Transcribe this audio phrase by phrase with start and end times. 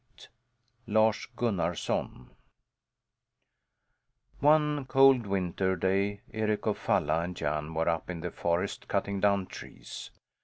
[0.01, 0.29] BOOK TWO
[0.93, 2.29] LARS GUNNARSON
[4.39, 9.19] One cold winter day Eric of Falla and Jan were up in the forest cutting
[9.19, 10.09] down trees.